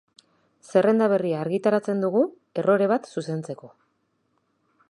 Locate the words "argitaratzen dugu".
1.43-2.25